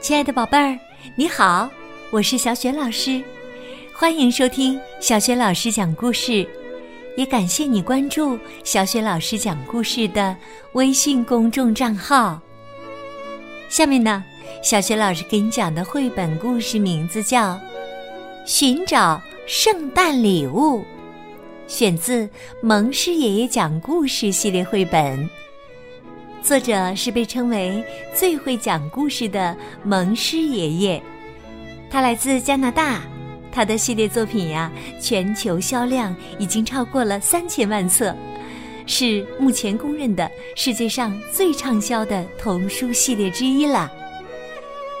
[0.00, 0.78] 亲爱的宝贝儿，
[1.14, 1.68] 你好，
[2.10, 3.22] 我是小雪老师，
[3.92, 6.48] 欢迎收听小雪老师讲故事，
[7.18, 10.34] 也感谢你关注小雪老师讲故事的
[10.72, 12.40] 微信公众账号。
[13.68, 14.24] 下面呢，
[14.62, 17.52] 小雪老师给你讲的绘本故事名字叫
[18.46, 20.78] 《寻找圣诞礼物》，
[21.66, 22.26] 选自
[22.62, 25.28] 蒙师爷爷讲故事系列绘本。
[26.42, 27.84] 作者是被称为
[28.14, 31.02] 最会讲故事的蒙师爷爷，
[31.90, 33.02] 他来自加拿大，
[33.52, 38.16] 他的系列作品呀，全球销量已经超过了三千万册，
[38.86, 43.90] 是目前公认的世界上最畅销的童书系列之一了。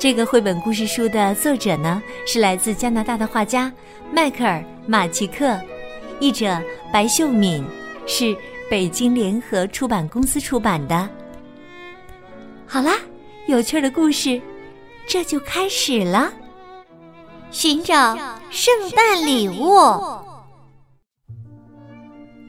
[0.00, 3.72] 这个绘本故事书的作者呢，是来自加拿大的画家
[4.10, 5.58] 迈克尔·马奇克，
[6.18, 6.60] 译者
[6.92, 7.64] 白秀敏，
[8.06, 8.36] 是
[8.70, 11.08] 北京联合出版公司出版的。
[12.68, 12.98] 好啦，
[13.46, 14.40] 有趣的故事，
[15.06, 16.32] 这就开始了。
[17.52, 18.18] 寻找
[18.50, 20.00] 圣诞礼物，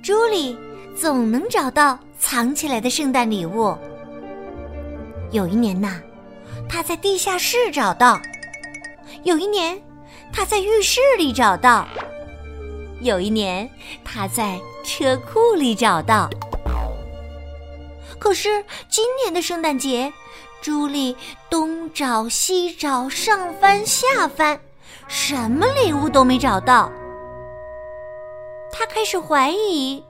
[0.02, 0.58] 朱莉
[0.96, 3.78] 总能找到藏起来的圣诞礼物。
[5.32, 6.02] 有一年呐，
[6.68, 8.20] 她在地下室找到；
[9.24, 9.80] 有一年，
[10.34, 11.86] 她在浴室里找到；
[13.02, 13.70] 有一年，
[14.04, 16.28] 她在车库里找到。
[18.20, 20.12] 可是今年的圣诞节，
[20.62, 21.16] 朱莉
[21.50, 24.60] 东找西找，上翻下翻，
[25.08, 26.92] 什么礼物都没找到。
[28.72, 30.04] 她开始怀疑，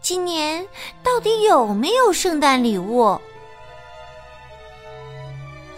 [0.00, 0.66] 今年
[1.02, 3.18] 到底有没有圣诞礼物？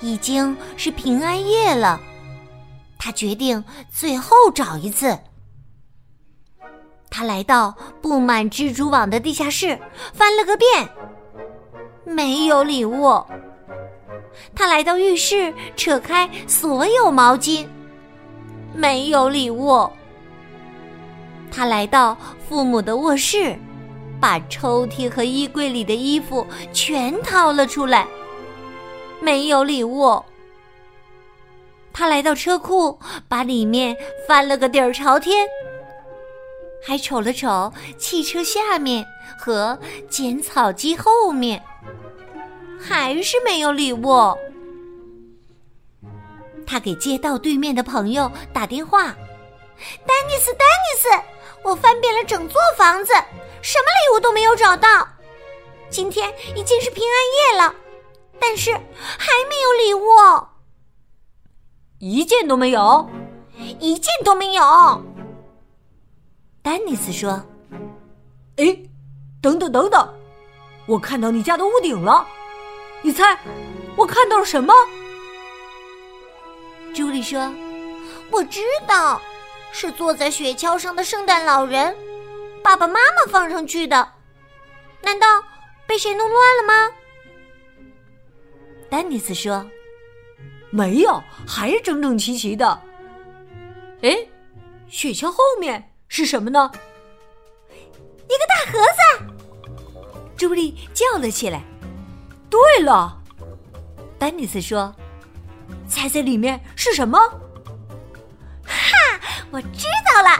[0.00, 2.00] 已经是平安夜了，
[2.98, 5.18] 她决定最后找一次。
[7.10, 9.78] 她来到布满蜘蛛网的地下室，
[10.14, 10.88] 翻了个遍。
[12.04, 13.22] 没有礼物。
[14.54, 17.66] 他来到浴室，扯开所有毛巾，
[18.74, 19.88] 没有礼物。
[21.50, 22.16] 他来到
[22.48, 23.54] 父母的卧室，
[24.18, 28.06] 把抽屉和衣柜里的衣服全掏了出来，
[29.20, 30.22] 没有礼物。
[31.92, 32.98] 他来到车库，
[33.28, 33.94] 把里面
[34.26, 35.46] 翻了个底儿朝天，
[36.84, 39.06] 还瞅了瞅汽车下面
[39.38, 39.78] 和
[40.08, 41.62] 剪草机后面。
[42.84, 44.36] 还是没有礼物。
[46.66, 49.04] 他给街道对面的朋友打电话
[50.04, 51.08] ：“丹尼斯，丹尼斯，
[51.62, 53.12] 我翻遍了整座房子，
[53.62, 55.06] 什么礼物都没有找到。
[55.90, 57.74] 今天已经是平安夜了，
[58.40, 60.08] 但是还没有礼物，
[62.00, 63.08] 一件都没有，
[63.78, 65.00] 一件都没有。”
[66.62, 67.44] 丹尼斯说
[68.56, 68.78] ：“哎，
[69.40, 70.14] 等等等等，
[70.86, 72.24] 我看到你家的屋顶了。”
[73.02, 73.36] 你猜，
[73.96, 74.72] 我看到了什么？
[76.94, 77.52] 朱莉说
[78.30, 79.20] ：“我知道，
[79.72, 81.96] 是坐在雪橇上的圣诞老人，
[82.62, 84.08] 爸爸妈妈放上去的。
[85.02, 85.26] 难道
[85.84, 86.94] 被谁弄乱了吗？”
[88.88, 89.66] 丹尼斯说
[90.70, 92.80] ：“没有，还是整整齐齐的。
[94.02, 94.16] 哎，
[94.86, 96.70] 雪橇后面是什么呢？
[97.70, 99.00] 一个大盒子！”
[100.36, 101.62] 朱莉叫了起来。
[102.50, 103.18] 对了，
[104.18, 104.94] 丹尼斯说
[105.88, 107.18] ：“猜猜里面是什么？”
[108.62, 109.18] 哈，
[109.50, 110.38] 我知道了！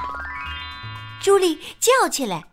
[1.23, 2.45] 朱莉叫起来。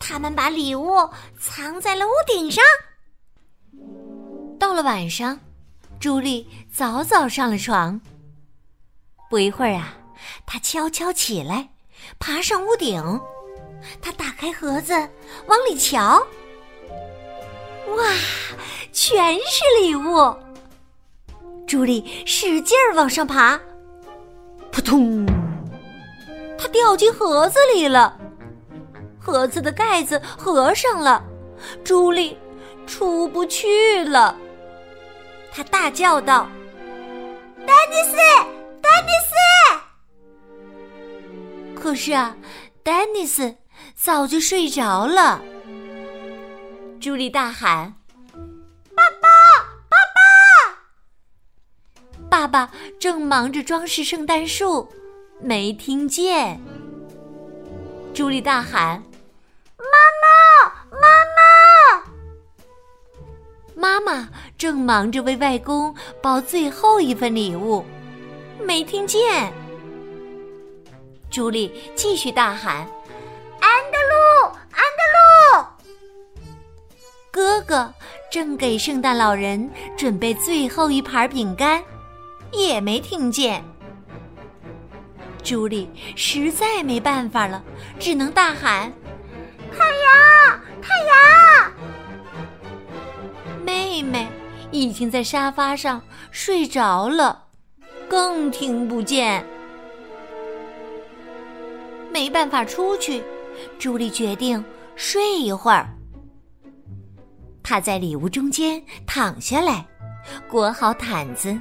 [0.00, 2.64] 他们把礼物藏在了屋顶上。
[4.58, 5.38] 到了晚上，
[6.00, 8.00] 朱莉早早上了床。
[9.30, 9.94] 不一会儿啊，
[10.44, 11.68] 她悄悄起来，
[12.18, 13.20] 爬上屋顶。
[14.00, 14.92] 他打开盒子，
[15.46, 16.24] 往里瞧。
[17.96, 18.04] 哇，
[18.92, 20.34] 全是礼物！
[21.66, 23.58] 朱莉使劲儿往上爬，
[24.70, 25.26] 扑通，
[26.58, 28.16] 它掉进盒子里了。
[29.18, 31.24] 盒子的盖子合上了，
[31.82, 32.38] 朱莉
[32.86, 34.36] 出不去了。
[35.52, 36.48] 他大叫道
[37.66, 38.16] ：“丹尼斯，
[38.80, 39.34] 丹尼斯！”
[41.82, 42.36] 可是啊，
[42.84, 43.56] 丹尼斯
[43.96, 45.42] 早就睡着了。
[47.00, 47.92] 朱莉大喊
[48.94, 49.28] ：“爸爸，
[49.90, 50.22] 爸爸！”
[52.30, 52.70] 爸爸
[53.00, 54.88] 正忙着装饰圣诞树，
[55.40, 56.60] 没听见。
[58.14, 59.02] 朱莉大喊
[59.76, 59.84] ：“妈
[60.22, 62.04] 妈，妈妈！”
[63.74, 65.92] 妈妈正忙着为外公
[66.22, 67.84] 包最后一份礼物，
[68.60, 69.52] 没听见。
[71.32, 72.86] 朱莉继续大喊。
[73.58, 75.66] 安德鲁，安德鲁
[77.30, 77.94] 哥哥
[78.30, 81.82] 正给圣诞老人准备最后一盘饼干，
[82.52, 83.64] 也没听见。
[85.42, 87.64] 朱莉实在没办法了，
[87.98, 88.92] 只能大喊
[89.72, 91.72] ：“太阳，太阳！”
[93.64, 94.28] 妹妹
[94.70, 97.46] 已经在沙发上睡着了，
[98.06, 99.42] 更听不见。
[102.12, 103.22] 没办法出去，
[103.78, 104.62] 朱莉决定
[104.94, 105.88] 睡一会儿。
[107.62, 109.86] 她在里屋中间躺下来，
[110.48, 111.58] 裹好毯子，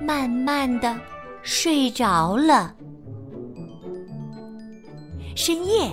[0.00, 0.96] 慢慢的
[1.42, 2.74] 睡着了。
[5.34, 5.90] 深夜，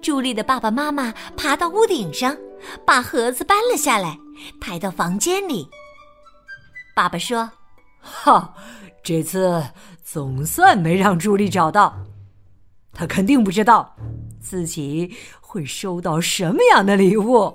[0.00, 2.36] 朱莉的爸爸妈妈爬到屋顶上，
[2.86, 4.18] 把盒子搬了下来，
[4.60, 5.68] 抬到房间里。
[6.94, 7.50] 爸爸说
[8.00, 8.54] ：“哈，
[9.02, 9.62] 这次
[10.02, 11.94] 总算没让朱莉找到。
[12.96, 13.94] 他肯定不知道
[14.40, 17.54] 自己会收到什么样的礼物。”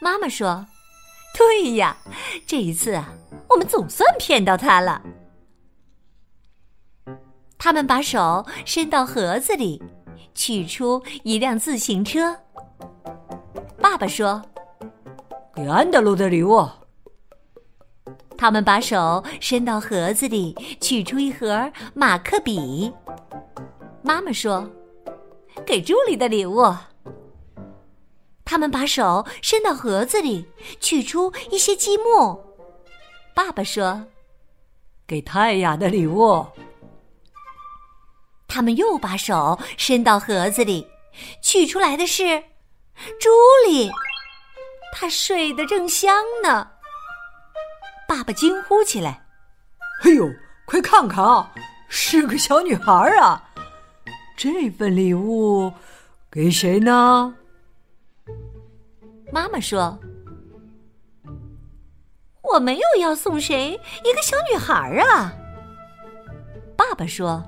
[0.00, 0.66] 妈妈说
[1.36, 1.94] ：“对呀，
[2.46, 3.12] 这一次啊，
[3.50, 5.02] 我们总算骗到他了。”
[7.58, 9.80] 他们把手伸到盒子里，
[10.34, 12.36] 取出一辆自行车。
[13.80, 14.42] 爸爸说
[15.54, 16.68] ：“给安德鲁的礼物。”
[18.36, 22.92] 他们把手伸到盒子里，取出一盒马克笔。
[24.02, 24.68] 妈妈说
[25.64, 26.74] ：“给朱莉的礼物。”
[28.44, 30.46] 他们把手伸到盒子里，
[30.80, 32.38] 取出一些积木。
[33.34, 34.04] 爸爸说
[35.06, 36.46] ：“给泰雅的礼物。”
[38.48, 40.86] 他们又把手伸到盒子里，
[41.40, 42.42] 取出来的是
[43.18, 43.30] 朱
[43.66, 43.90] 莉，
[44.92, 46.68] 她睡得正香呢。
[48.06, 49.24] 爸爸惊呼起来
[50.04, 50.28] ：“哎呦，
[50.66, 51.50] 快看看啊，
[51.88, 53.48] 是个小女孩啊！
[54.42, 55.72] 这份礼物
[56.28, 57.32] 给谁呢？”
[59.30, 59.96] 妈妈说
[62.52, 65.32] ：“我没有要送谁，一个小女孩啊。”
[66.76, 67.40] 爸爸说。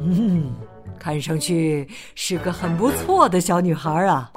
[0.00, 0.54] 嗯，
[0.98, 4.32] 看上去是个很不错的小女孩啊！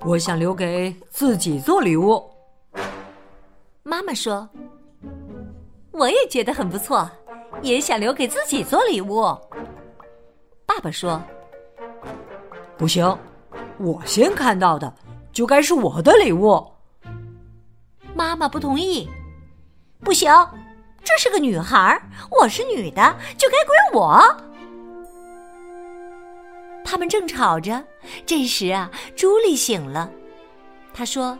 [0.00, 2.28] 我想留给自己做礼物。
[3.84, 4.48] 妈妈说
[5.92, 7.08] ：“我也觉得很不错，
[7.62, 9.38] 也想留给自己做礼物。”
[10.74, 11.22] 爸爸说
[12.78, 13.04] ：“不行，
[13.78, 14.92] 我先看到的
[15.30, 16.66] 就该是我的礼物。”
[18.16, 19.06] 妈妈不同意，
[20.02, 20.32] 不行。
[21.04, 24.18] 这是个女孩，我是女的，就该归我。
[26.84, 27.84] 他们正吵着，
[28.24, 30.10] 这时啊，朱莉醒了。
[30.94, 31.38] 她说：“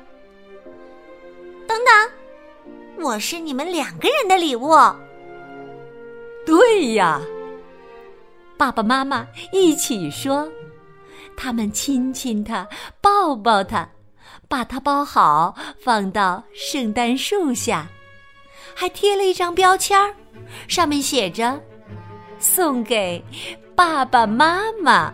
[1.67, 4.73] 等等，我是你们两个人的礼物。”
[6.45, 7.21] 对呀，
[8.63, 10.49] 爸爸妈妈一起说。
[11.37, 12.69] 他们亲亲她，
[13.01, 13.89] 抱抱她，
[14.49, 17.89] 把她包好，放到圣诞树下。
[18.73, 20.15] 还贴了一张标签儿，
[20.69, 21.61] 上面写着
[22.39, 23.21] “送给
[23.75, 25.13] 爸爸妈妈”。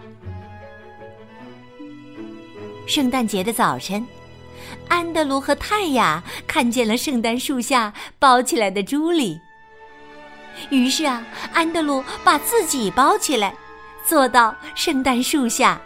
[2.87, 4.07] 圣诞节的早晨，
[4.89, 9.41] 安德鲁和泰雅看见了圣诞树下包起来的朱莉。
[10.71, 11.23] 于是啊，
[11.53, 13.55] 安德鲁把自己包起来，
[14.07, 15.79] 坐到圣诞树下；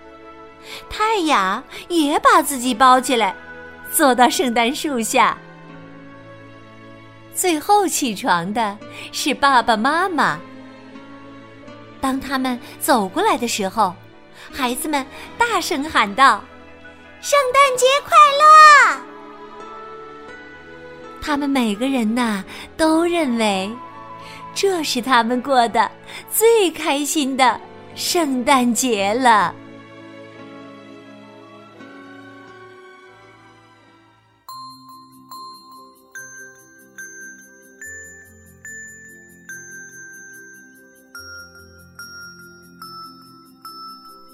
[0.88, 3.34] 泰雅也把自己包起来，
[3.92, 5.38] 坐到圣诞树下。
[7.34, 8.76] 最后起床的
[9.10, 10.38] 是爸爸妈妈。
[12.00, 13.94] 当他们走过来的时候，
[14.52, 15.06] 孩子们
[15.38, 16.43] 大声喊道
[17.22, 18.44] ：“圣诞节快乐！”
[21.22, 22.44] 他们每个人呐，
[22.76, 23.70] 都认为
[24.55, 25.91] 这是他们过的
[26.31, 27.61] 最开心的
[27.94, 29.55] 圣诞节了。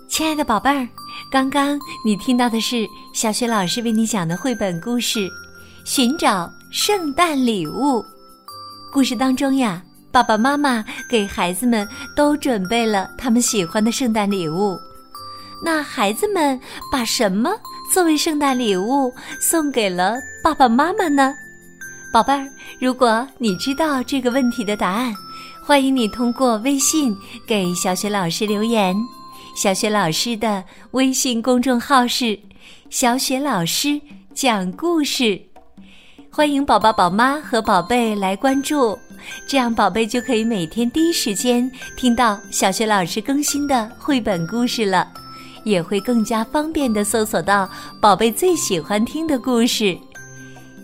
[0.09, 0.89] 亲爱的宝贝儿，
[1.31, 2.85] 刚刚你听到的是
[3.15, 5.21] 小雪老师为你讲的绘本故事
[5.85, 8.03] 《寻找圣诞礼物》。
[8.93, 11.87] 故事当中呀，爸爸妈妈给孩子们
[12.17, 14.79] 都准备了他们喜欢的圣诞礼物。
[15.65, 16.59] 那孩子们
[16.91, 17.51] 把什么
[17.93, 21.35] 作为圣诞礼物送给了爸爸妈妈呢？
[22.13, 22.49] 宝贝儿，
[22.81, 25.13] 如果你知道这个问题的答案，
[25.63, 27.15] 欢迎你通过微信
[27.47, 28.97] 给小雪老师留言。
[29.55, 32.39] 小雪老师的微信公众号是
[32.89, 34.01] “小雪老师
[34.33, 35.39] 讲故事”，
[36.31, 38.97] 欢迎宝宝、宝妈和宝贝来关注，
[39.47, 45.07] 这样宝贝就可以每天第一时间听到小雪老师更新的绘本故事了，
[45.65, 47.69] 也会更加方便的搜索到
[48.01, 49.97] 宝贝最喜欢听的故事。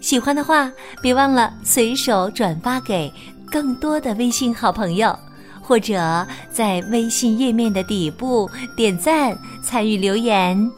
[0.00, 0.70] 喜欢的话，
[1.00, 3.12] 别忘了随手转发给
[3.50, 5.18] 更多的微信好朋友，
[5.62, 10.70] 或者在微信页面的底部点赞参与留言。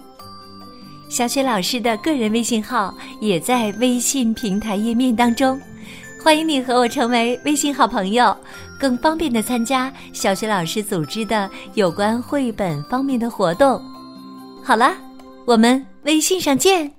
[1.08, 5.60] 小雪老师的个人微信号也在微信平台页面当中，
[6.26, 8.36] 欢迎你和我成为微信好朋友，
[8.80, 13.80] 更方便的参加小学老师组织的有关绘本方面的活动。
[14.60, 14.92] 好了，
[15.44, 16.95] 我们微信上见。